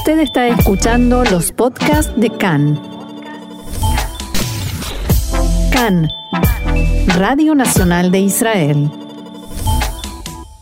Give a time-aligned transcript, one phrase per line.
[0.00, 2.80] Usted está escuchando los podcasts de CAN.
[5.70, 6.08] CAN,
[7.18, 8.90] Radio Nacional de Israel.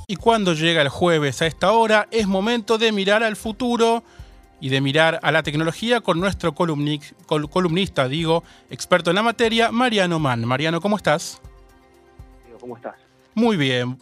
[0.09, 4.03] Y cuando llega el jueves a esta hora, es momento de mirar al futuro
[4.61, 10.19] y de mirar a la tecnología con nuestro columnista, digo, experto en la materia, Mariano
[10.19, 10.45] Mann.
[10.47, 11.41] Mariano, ¿cómo estás?
[12.61, 12.97] ¿Cómo estás?
[13.37, 14.01] Muy bien.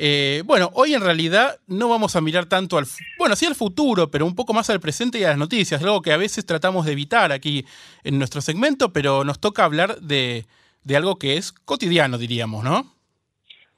[0.00, 2.84] Eh, bueno, hoy en realidad no vamos a mirar tanto al,
[3.18, 6.02] bueno, sí al futuro, pero un poco más al presente y a las noticias, algo
[6.02, 7.64] que a veces tratamos de evitar aquí
[8.04, 10.46] en nuestro segmento, pero nos toca hablar de,
[10.94, 12.84] algo que es cotidiano, diríamos, ¿no?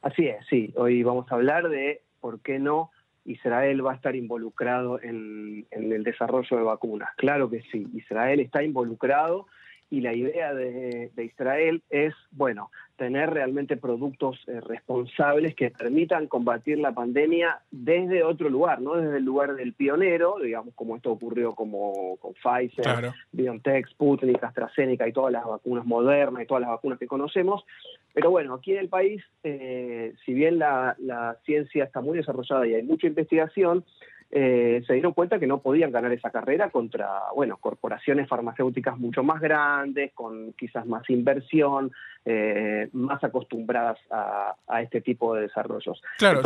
[0.03, 0.75] Así es, sí.
[0.77, 2.91] Hoy vamos a hablar de por qué no
[3.25, 7.09] Israel va a estar involucrado en, en el desarrollo de vacunas.
[7.17, 9.47] Claro que sí, Israel está involucrado
[9.91, 16.79] y la idea de, Israel es, bueno, tener realmente productos eh, responsables que permitan combatir
[16.79, 21.55] la pandemia desde otro lugar, no desde el lugar del pionero, digamos, como esto ocurrió
[21.57, 26.99] como con Pfizer, BioNTech, Sputnik, AstraZeneca y todas las vacunas modernas y todas las vacunas
[26.99, 27.65] que conocemos.
[28.13, 32.67] Pero bueno, aquí en el país, eh, si bien la, la ciencia está muy desarrollada
[32.67, 33.85] y hay mucha investigación,
[34.33, 39.25] eh, se dieron cuenta que no podían ganar esa carrera contra, bueno, corporaciones farmacéuticas mucho
[39.25, 41.91] más grandes, con quizás más inversión,
[42.25, 46.01] eh, más acostumbradas a, este tipo de desarrollos.
[46.17, 46.43] Claro,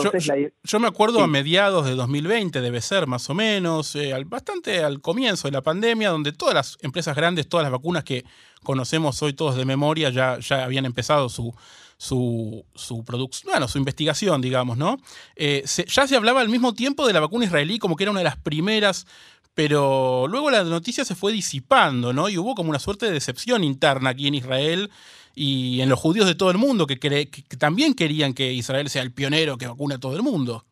[0.62, 5.02] yo, me acuerdo a mediados de 2020, debe ser más o menos, eh, bastante al
[5.02, 8.24] comienzo de la pandemia, donde todas las empresas grandes, todas las vacunas que
[8.62, 11.54] conocemos hoy todos de memoria, ya, ya habían empezado su
[11.96, 14.98] su, su producción, bueno, su investigación, digamos, ¿no?
[15.36, 18.20] Eh, ya se hablaba al mismo tiempo de la vacuna israelí como que era una
[18.20, 19.06] de las primeras,
[19.54, 22.28] pero luego la noticia se fue disipando, ¿no?
[22.28, 24.90] Y hubo como una suerte de decepción interna aquí en Israel
[25.34, 29.02] y en los judíos de todo el mundo que, que también querían que Israel sea
[29.02, 30.64] el pionero que vacuna a todo el mundo.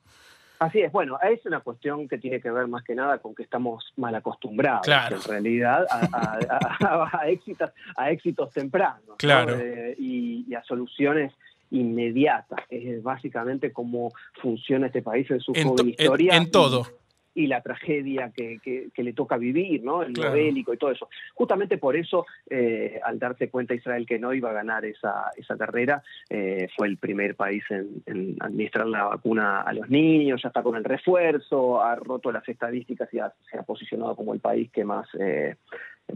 [0.62, 3.42] Así es, bueno, es una cuestión que tiene que ver más que nada con que
[3.42, 11.32] estamos mal acostumbrados en realidad a, éxitos, a éxitos tempranos eh, y, a soluciones
[11.72, 12.60] inmediatas.
[12.70, 16.36] Es básicamente cómo funciona este país en su joven historia.
[16.36, 16.86] En, todo
[17.34, 20.02] y la tragedia que, que, le toca vivir, ¿no?
[20.02, 20.38] El claro.
[20.38, 21.08] y todo eso.
[21.34, 25.56] Justamente por eso, eh, al darse cuenta Israel que no iba a ganar esa, esa
[25.56, 30.62] carrera, eh, fue el primer país en, administrar la vacuna a los niños, ya está
[30.62, 33.18] con el refuerzo, ha roto las estadísticas y
[33.50, 35.56] se ha posicionado como el país que más eh,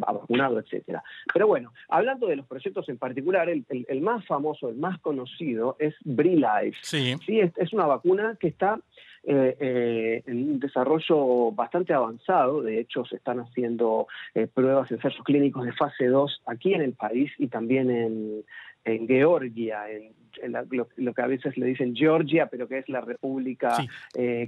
[0.02, 1.02] ha vacunado, etcétera.
[1.32, 5.76] Pero bueno, hablando de los proyectos en particular, el, el, más famoso, el más conocido
[5.78, 6.76] es BRILIFE.
[6.82, 7.16] Sí.
[7.24, 8.80] sí es, es una vacuna que está
[9.28, 12.62] eh, eh, en un desarrollo bastante avanzado.
[12.62, 14.06] De hecho, se están haciendo
[14.36, 19.90] eh, pruebas, ensayos clínicos de fase 2 aquí en el país y también en, Georgia,
[19.90, 23.76] en, lo, que a veces le dicen Georgia, pero que es la República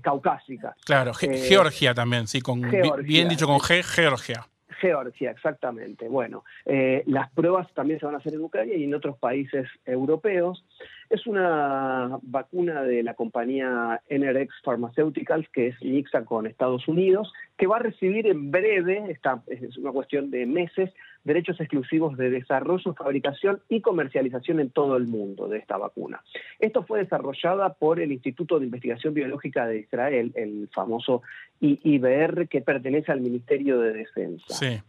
[0.01, 0.77] Caucásica.
[0.85, 2.63] Claro, Georgia también, sí, con,
[3.03, 4.47] bien dicho con G, Georgia.
[4.81, 6.09] Georgia, exactamente.
[6.09, 9.69] Bueno, eh, las pruebas también se van a hacer en Ucrania y en otros países
[9.85, 10.65] europeos.
[11.11, 17.67] Es una vacuna de la compañía NRX Pharmaceuticals, que es mixa con Estados Unidos, que
[17.67, 20.91] va a recibir en breve, esta es una cuestión de meses,
[21.29, 26.25] derechos exclusivos de desarrollo, fabricación y comercialización en todo el mundo de esta vacuna.
[26.59, 31.23] Esto fue desarrollada por el Instituto de Investigación Biológica de Israel, el famoso
[31.61, 34.55] IBR, que pertenece al Ministerio de Defensa.
[34.55, 34.81] Sí.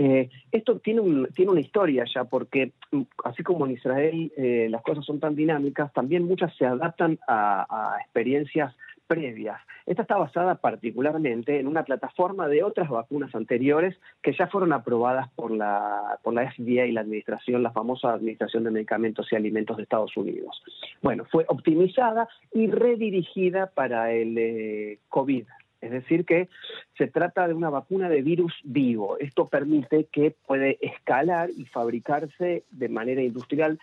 [0.00, 4.80] Eh, esto tiene, tiene una historia ya, porque mm, así como en Israel eh, las
[4.82, 8.74] cosas son tan dinámicas, también muchas se adaptan a, experiencias
[9.08, 9.60] previas.
[9.86, 15.28] Esta está basada particularmente en una plataforma de otras vacunas anteriores que ya fueron aprobadas
[15.30, 19.76] por la, por la FDA y la administración, la famosa Administración de Medicamentos y Alimentos
[19.78, 20.62] de Estados Unidos.
[21.02, 25.46] Bueno, fue optimizada y redirigida para el eh, COVID,
[25.80, 26.48] es decir, que
[26.96, 29.16] se trata de una vacuna de virus vivo.
[29.18, 33.78] Esto permite que puede escalar y fabricarse de manera industrial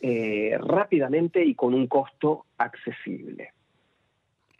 [0.00, 3.52] eh, rápidamente y con un costo accesible.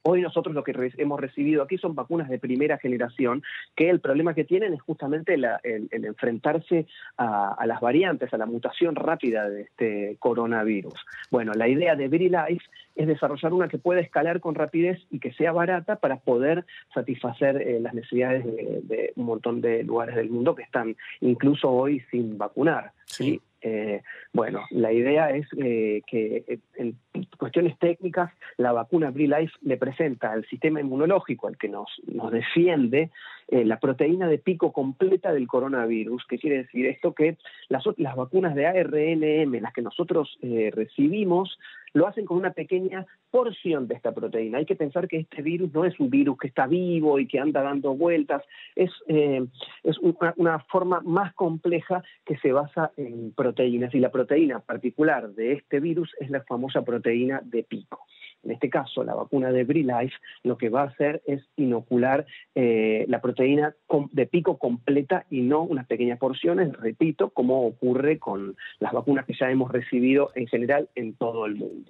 [0.04, 3.42] Hoy nosotros lo que hemos recibido aquí son vacunas de primera generación,
[3.76, 5.46] que el problema que tienen es justamente el,
[5.92, 10.94] enfrentarse a, las variantes, a la mutación rápida de este coronavirus.
[11.30, 12.64] Bueno, la idea de VeriLife
[12.96, 17.56] es desarrollar una que pueda escalar con rapidez y que sea barata para poder satisfacer
[17.62, 22.36] eh, las necesidades de, un montón de lugares del mundo que están incluso hoy sin
[22.38, 22.92] vacunar.
[23.06, 23.40] ¿sí?
[23.62, 26.98] Eh, bueno, la idea es eh, que eh, en
[27.38, 33.10] cuestiones técnicas la vacuna BRILIFE le presenta al sistema inmunológico, al que nos, nos defiende,
[33.48, 36.24] la proteína de pico completa del coronavirus.
[36.26, 37.12] ¿Qué quiere decir esto?
[37.12, 37.36] Que
[37.68, 41.58] las, las vacunas de ARNM, las que nosotros recibimos,
[41.92, 44.58] lo hacen con una pequeña porción de esta proteína.
[44.58, 47.38] Hay que pensar que este virus no es un virus que está vivo y que
[47.38, 48.42] anda dando vueltas,
[48.76, 49.44] es, eh,
[49.82, 55.52] es una, forma más compleja que se basa en proteínas y la proteína particular de
[55.52, 58.06] este virus es la famosa proteína de pico.
[58.42, 63.04] En este caso, la vacuna de BriLife lo que va a hacer es inocular eh,
[63.08, 63.74] la proteína
[64.10, 69.34] de pico completa y no unas pequeñas porciones, repito, como ocurre con las vacunas que
[69.34, 71.81] ya hemos recibido en general en todo el mundo.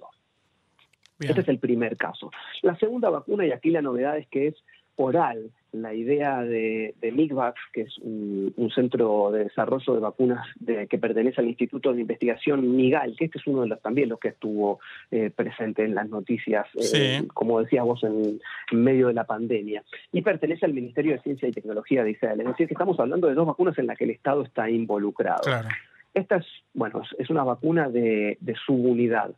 [1.19, 1.31] Bien.
[1.31, 2.31] Este es el primer caso.
[2.61, 4.55] La segunda vacuna, y aquí la novedad es que es
[4.95, 10.45] oral, la idea de, de MIGVAX, que es un, un, centro de desarrollo de vacunas
[10.59, 14.09] de, que pertenece al Instituto de Investigación MIGAL, que este es uno de los también
[14.09, 14.79] los que estuvo
[15.09, 16.97] eh, presente en las noticias, sí.
[16.97, 18.39] eh, como decías vos, en,
[18.71, 22.41] en, medio de la pandemia, y pertenece al Ministerio de Ciencia y Tecnología de Israel.
[22.41, 25.41] Es decir, que estamos hablando de dos vacunas en las que el Estado está involucrado.
[25.41, 25.69] Claro.
[26.13, 29.33] Esta es, bueno, es una vacuna de, de subunidad.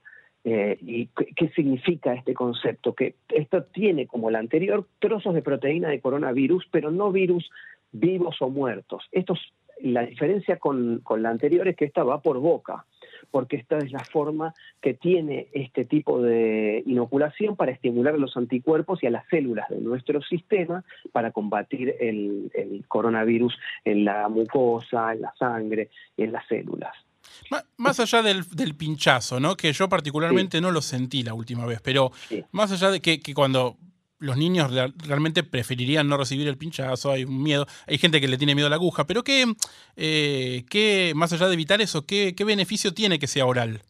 [0.47, 2.93] Eh, ¿Y qué significa este concepto?
[2.93, 7.49] Que esto tiene, como la anterior, trozos de proteína de coronavirus, pero no virus
[7.91, 9.03] vivos o muertos.
[9.11, 9.39] Estos,
[9.81, 12.85] la diferencia con, con la anterior es que esta va por boca,
[13.31, 18.37] porque esta es la forma que tiene este tipo de inoculación para estimular a los
[18.37, 24.29] anticuerpos y a las células de nuestro sistema para combatir el, el coronavirus en la
[24.29, 26.93] mucosa, en la sangre en las células.
[27.77, 29.55] Más allá del, del, pinchazo, ¿no?
[29.55, 30.61] Que yo particularmente sí.
[30.61, 32.43] no lo sentí la última vez, pero sí.
[32.51, 33.77] más allá de que, que, cuando
[34.19, 34.71] los niños
[35.05, 38.67] realmente preferirían no recibir el pinchazo, hay un miedo, hay gente que le tiene miedo
[38.67, 39.45] a la aguja, pero ¿qué,
[39.95, 43.81] eh, qué más allá de evitar eso, qué, qué beneficio tiene que sea oral?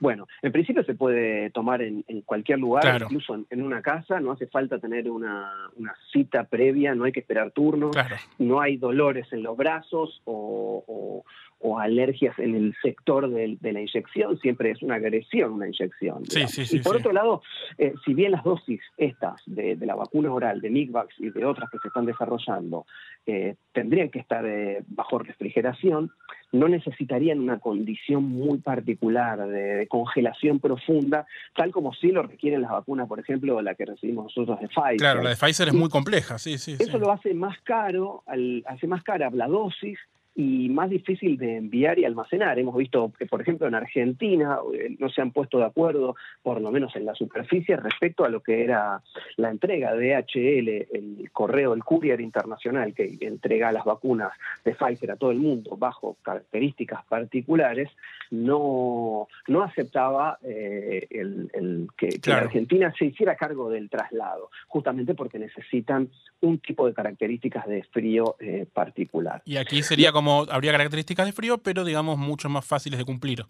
[0.00, 3.06] Bueno, en principio se puede tomar en, en cualquier lugar, claro.
[3.06, 7.10] incluso en, en, una casa, no hace falta tener una, una, cita previa, no hay
[7.10, 8.16] que esperar turno, claro.
[8.38, 11.24] no hay dolores en los brazos o, o,
[11.60, 16.24] o alergias en el sector de, de, la inyección, siempre es una agresión una inyección.
[16.26, 17.42] Sí, sí, sí, y por otro lado,
[17.78, 21.44] eh, si bien las dosis estas de, de, la vacuna oral, de Migvax y de
[21.44, 22.86] otras que se están desarrollando,
[23.26, 26.12] eh, tendrían que estar eh, bajo refrigeración,
[26.52, 31.26] no necesitarían una condición muy particular de, de, congelación profunda,
[31.56, 34.96] tal como sí lo requieren las vacunas, por ejemplo, la que recibimos nosotros de Pfizer.
[34.96, 36.76] Claro, la de Pfizer es muy compleja, sí, sí.
[36.78, 39.98] Eso lo hace más caro, al, hace más cara la dosis
[40.38, 42.60] y más difícil de enviar y almacenar.
[42.60, 46.14] Hemos visto que, por ejemplo, en Argentina eh, no se han puesto de acuerdo,
[46.44, 49.02] por lo menos en la superficie, respecto a lo que era
[49.36, 54.30] la entrega de HL, el correo, el courier internacional que entrega las vacunas
[54.64, 57.90] de Pfizer a todo el mundo bajo características particulares,
[58.30, 62.20] no, no aceptaba eh, el, el que, claro.
[62.20, 66.10] que, la Argentina se hiciera cargo del traslado, justamente porque necesitan
[66.40, 69.42] un tipo de características de frío eh, particular.
[69.44, 73.44] Y aquí sería como habría características de frío, pero digamos mucho más fáciles de cumplir.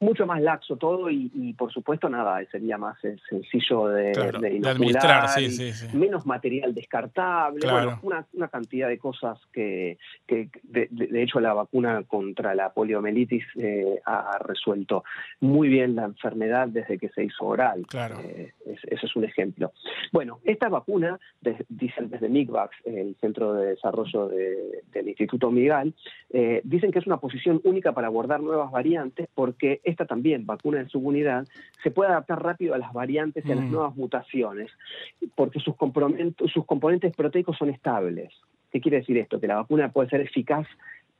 [0.00, 2.98] Mucho más laxo todo y, y por supuesto nada, sería más
[3.28, 5.96] sencillo de, claro, de, de administrar, sí, sí, sí.
[5.96, 7.76] menos material descartable, claro.
[7.76, 12.72] bueno, una, una, cantidad de cosas que, que de, de, hecho la vacuna contra la
[12.72, 15.04] poliomielitis eh, ha resuelto
[15.40, 17.86] muy bien la enfermedad desde que se hizo oral.
[17.86, 18.18] Claro.
[18.20, 19.72] Eh, ese es un ejemplo.
[20.12, 21.18] Bueno, esta vacuna,
[21.68, 25.94] dicen desde MIGVAX, el Centro de Desarrollo de, del Instituto Migal,
[26.30, 30.78] eh, dicen que es una posición única para abordar nuevas variantes porque esta también, vacuna
[30.78, 31.46] de subunidad,
[31.82, 33.72] se puede adaptar rápido a las variantes y a las mm.
[33.72, 34.70] nuevas mutaciones,
[35.34, 35.74] porque sus,
[36.52, 38.32] sus componentes proteicos son estables.
[38.72, 39.40] ¿Qué quiere decir esto?
[39.40, 40.66] Que la vacuna puede ser eficaz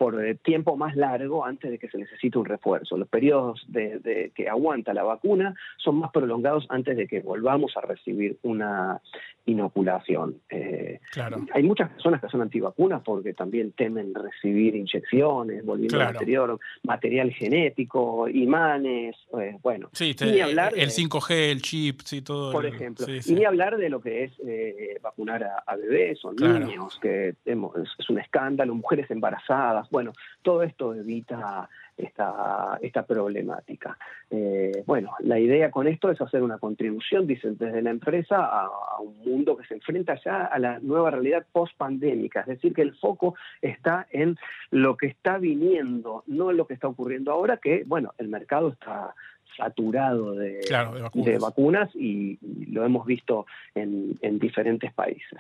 [0.01, 2.97] por tiempo más largo antes de que se necesite un refuerzo.
[2.97, 7.77] Los periodos de, de, que aguanta la vacuna son más prolongados antes de que volvamos
[7.77, 9.03] a recibir una
[9.45, 10.37] inoculación.
[10.49, 11.45] Eh, claro.
[11.53, 16.11] Hay muchas personas que son antivacunas porque también temen recibir inyecciones, volviendo claro.
[16.11, 19.91] al anterior, material genético, imanes, eh, bueno.
[19.93, 22.53] Sí, te, ni hablar el, de, 5G, el chip, sí, todo.
[22.53, 23.05] Por el, ejemplo.
[23.05, 23.33] Sí, sí.
[23.33, 26.61] Y ni hablar de lo que es eh, vacunar a, a, bebés o claro.
[26.61, 33.97] niños, que hemos, es un escándalo, mujeres embarazadas, bueno, todo esto evita esta, esta problemática.
[34.31, 38.67] Eh, bueno, la idea con esto es hacer una contribución, dicen desde la empresa, a,
[38.67, 42.83] a, un mundo que se enfrenta ya a la nueva realidad post-pandémica, es decir, que
[42.83, 44.37] el foco está en
[44.71, 48.69] lo que está viniendo, no en lo que está ocurriendo ahora, que, bueno, el mercado
[48.69, 49.15] está
[49.57, 51.27] saturado de, claro, de, vacunas.
[51.27, 55.39] de vacunas, y, y, lo hemos visto en, en diferentes países.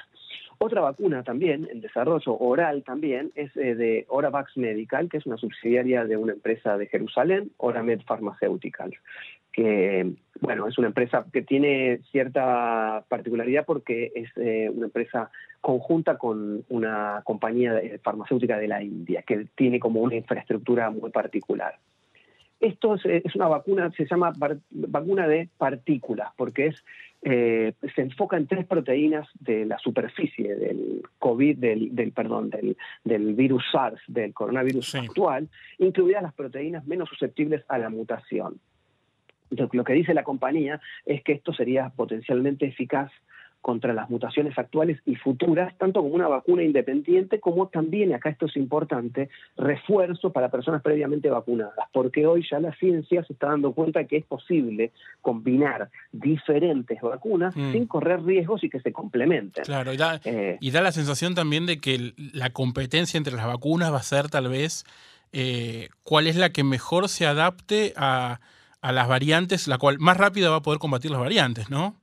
[0.62, 5.38] Otra vacuna también, en desarrollo oral también, es eh, de Oravax Medical, que es una
[5.38, 8.95] subsidiaria de una empresa de Jerusalén, Oramed Pharmaceuticals,
[9.52, 10.12] que,
[10.43, 15.31] bueno, es una empresa que tiene cierta particularidad porque es eh, una empresa
[15.62, 21.79] conjunta con una compañía farmacéutica de la India, que tiene como una infraestructura muy particular.
[22.61, 24.35] Esto es, una vacuna, se llama
[24.69, 26.85] vacuna de partículas, porque es
[27.23, 33.35] eh, se enfoca en tres proteínas de la superficie del COVID, del, perdón, del, del,
[33.35, 35.49] virus SARS, del coronavirus actual,
[35.79, 38.59] incluidas las proteínas menos susceptibles a la mutación.
[39.50, 43.11] lo que dice la compañía es que esto sería potencialmente eficaz
[43.61, 48.47] contra las mutaciones actuales y futuras, tanto como una vacuna independiente, como también, acá esto
[48.47, 53.73] es importante, refuerzo para personas previamente vacunadas, porque hoy ya la ciencia se está dando
[53.73, 57.73] cuenta que es posible combinar diferentes vacunas mm.
[57.73, 59.64] sin correr riesgos y que se complementen.
[59.64, 63.47] Claro, y da, eh, y da, la sensación también de que la competencia entre las
[63.47, 64.85] vacunas va a ser tal vez
[65.33, 68.40] eh, cuál es la que mejor se adapte a,
[68.81, 72.00] a las variantes, la cual más rápida va a poder combatir las variantes, ¿no?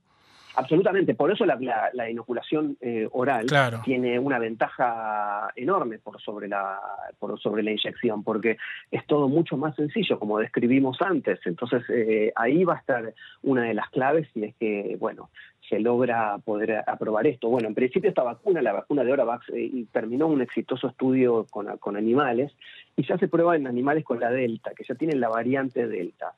[0.58, 3.46] Absolutamente, por eso la, inoculación eh, oral
[3.84, 6.80] tiene una ventaja enorme por sobre, la,
[7.20, 8.56] por sobre la inyección, porque
[8.90, 11.38] es todo mucho más sencillo, como describimos antes.
[11.44, 15.30] Entonces, eh, ahí va a estar una de las claves y es que, bueno,
[15.68, 17.48] se logra poder aprobar esto.
[17.48, 21.78] Bueno, en principio esta vacuna, la vacuna de Oravax, eh, terminó un exitoso estudio con,
[21.78, 22.50] con animales
[22.96, 26.34] y ya se prueba en animales con la Delta, que ya tienen la variante Delta.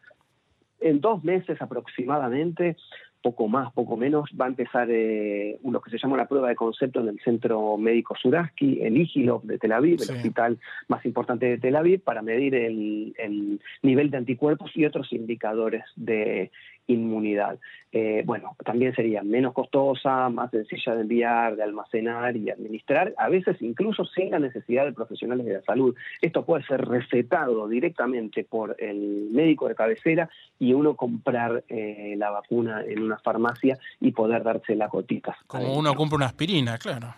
[0.79, 2.77] En dos meses aproximadamente
[3.23, 6.55] poco más, poco menos, va a empezar eh, lo que se llama la prueba de
[6.55, 10.59] concepto en el Centro Médico Suraski, el IGILOV de Tel Aviv, el hospital
[10.89, 15.85] más importante de Tel Aviv, para medir el, el, nivel de anticuerpos y otros indicadores
[15.97, 16.51] de
[16.87, 17.59] inmunidad.
[17.93, 23.29] Eh, bueno, también sería menos costosa, más sencilla de enviar, de almacenar y administrar, a
[23.29, 25.95] veces incluso sin la necesidad de profesionales de la salud.
[26.21, 32.31] Esto puede ser recetado directamente por el médico de cabecera y uno comprar eh, la
[32.31, 35.37] vacuna en una farmacia y poder darse las gotitas.
[35.47, 37.15] Como uno compra una aspirina, claro.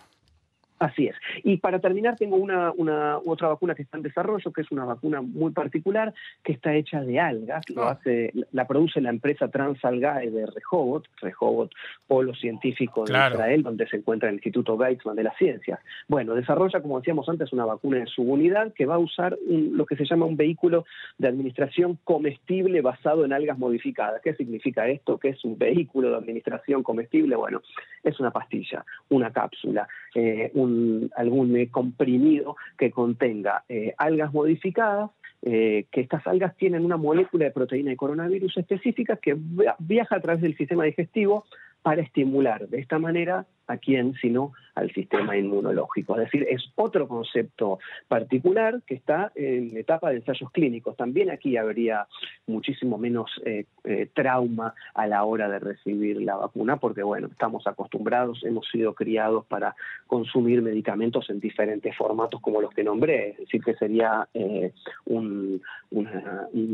[0.83, 1.15] Así es.
[1.45, 4.83] Y para terminar, tengo una, una, otra vacuna que está en desarrollo, que es una
[4.83, 6.13] vacuna muy particular,
[6.43, 7.63] que está hecha de algas.
[7.69, 7.91] Lo ah.
[7.91, 11.71] hace, la produce la empresa Transalgae de Rehoboth, Rehoboth,
[12.05, 15.79] polo científico de Israel, donde se encuentra el Instituto Weizmann de las Ciencias.
[16.09, 19.95] Bueno, desarrolla, como decíamos antes, una vacuna en subunidad que va a usar lo que
[19.95, 20.83] se llama un vehículo
[21.17, 24.21] de administración comestible basado en algas modificadas.
[24.21, 25.17] ¿Qué significa esto?
[25.17, 27.37] ¿Qué es un vehículo de administración comestible?
[27.37, 27.61] Bueno,
[28.03, 30.72] es una pastilla, una cápsula, eh, un
[31.15, 35.11] algún eh, comprimido que contenga eh, algas modificadas,
[35.41, 39.37] eh, que estas algas tienen una molécula de proteína de coronavirus específica que
[39.79, 41.45] viaja a través del sistema digestivo
[41.81, 42.67] para estimular.
[42.69, 46.15] De esta manera a quién, sino al sistema inmunológico.
[46.15, 50.97] Es decir, es otro concepto particular que está en etapa de ensayos clínicos.
[50.97, 52.07] También aquí habría
[52.47, 57.67] muchísimo menos eh, eh, trauma a la hora de recibir la vacuna, porque bueno, estamos
[57.67, 59.75] acostumbrados, hemos sido criados para
[60.07, 64.71] consumir medicamentos en diferentes formatos como los que nombré, es decir, que sería eh,
[65.05, 65.61] un,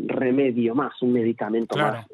[0.07, 2.07] remedio más, un medicamento más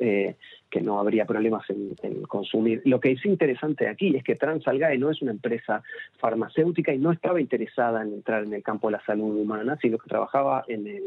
[0.69, 2.81] que no habría problemas en, en, consumir.
[2.85, 5.83] Lo que es interesante aquí es que Transalgae no es una empresa
[6.17, 9.97] farmacéutica y no estaba interesada en entrar en el campo de la salud humana, sino
[9.97, 11.03] que trabajaba en el,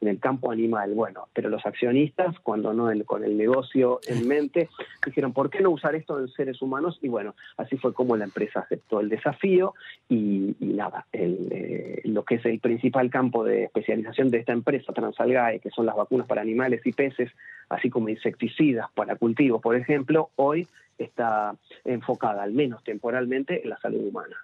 [0.00, 0.92] en el campo animal.
[0.94, 4.68] Bueno, pero los accionistas, cuando no con el negocio en mente,
[5.04, 6.98] dijeron, ¿por qué no usar esto en seres humanos?
[7.02, 9.74] Y bueno, así fue como la empresa aceptó el desafío
[10.08, 15.60] y, nada, eh, lo que es el principal campo de especialización de esta empresa, Transalgae,
[15.60, 17.30] que son las vacunas para animales y peces,
[17.68, 20.66] así como insecticidas para cultivos, por ejemplo, hoy
[20.98, 24.36] está enfocada, al menos temporalmente, en la salud humana.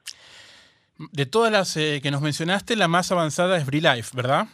[1.12, 4.47] De todas las eh, que nos mencionaste, la más avanzada es BriLife, ¿verdad?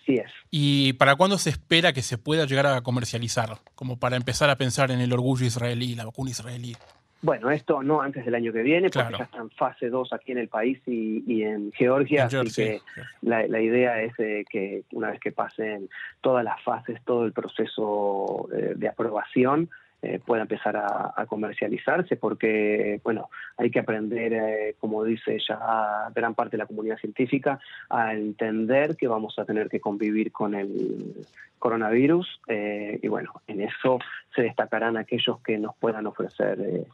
[0.00, 0.30] Así es.
[0.50, 3.58] ¿Y para cuándo se espera que se pueda llegar a comercializar?
[3.74, 6.76] Como para empezar a pensar en el orgullo israelí, la vacuna israelí.
[7.20, 10.32] Bueno, esto no antes del año que viene, porque ya está en fase 2 aquí
[10.32, 12.80] en el país y, en Georgia, así que
[13.22, 15.88] la, idea es eh, que una vez que pasen
[16.20, 19.68] todas las fases, todo el proceso eh, de aprobación,
[20.00, 26.36] eh, pueda empezar a, comercializarse porque, bueno, hay que aprender, eh, como dice ya gran
[26.36, 27.58] parte de la comunidad científica,
[27.90, 31.26] a entender que vamos a tener que convivir con el
[31.58, 33.98] coronavirus eh, y, bueno, en eso
[34.36, 36.86] se destacarán aquellos que nos puedan ofrecer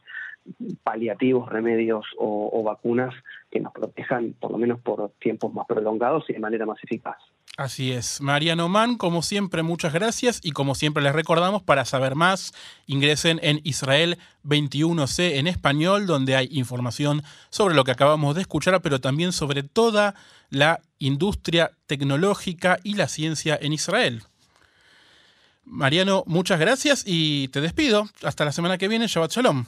[0.83, 3.13] paliativos, remedios o, vacunas
[3.51, 7.17] que nos protejan por lo menos por tiempos más prolongados y de manera más eficaz.
[7.57, 8.19] Así es.
[8.19, 12.53] Mariano Mann, como siempre, muchas gracias y como siempre les recordamos, para saber más,
[12.85, 18.81] ingresen en Israel 21C en español, donde hay información sobre lo que acabamos de escuchar,
[18.81, 20.15] pero también sobre toda
[20.49, 24.23] la industria tecnológica y la ciencia en Israel.
[25.63, 28.09] Mariano, muchas gracias y te despido.
[28.21, 29.07] Hasta la semana que viene.
[29.07, 29.65] Shabbat Shalom.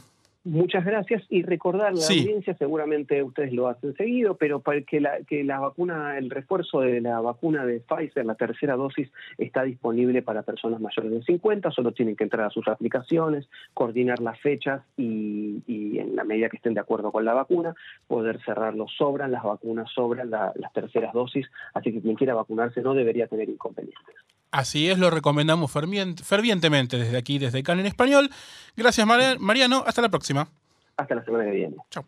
[0.47, 2.19] Muchas gracias y recordar la Sí.
[2.21, 6.79] audiencia, seguramente ustedes lo hacen seguido, pero para que la, que la vacuna, el refuerzo
[6.79, 11.69] de la vacuna de Pfizer, la tercera dosis, está disponible para personas mayores de 50,
[11.71, 16.47] solo tienen que entrar a sus aplicaciones, coordinar las fechas y, y en la medida
[16.47, 17.75] que estén de acuerdo con la vacuna,
[18.07, 18.87] poder cerrarlo.
[18.87, 23.27] Sobran las vacunas, sobran la- las terceras dosis, así que quien quiera vacunarse no debería
[23.27, 24.15] tener inconvenientes.
[24.51, 28.29] Así es, lo recomendamos fervien- fervientemente desde aquí, desde CAN en español.
[28.75, 29.83] Gracias, Mari- Mariano.
[29.85, 30.47] Hasta la próxima.
[30.95, 31.75] Hasta la semana que viene.
[31.91, 32.05] Chao.